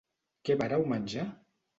[0.47, 1.27] Què vareu menjar?